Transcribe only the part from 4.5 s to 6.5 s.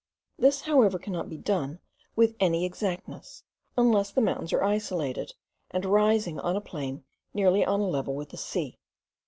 are isolated, and rising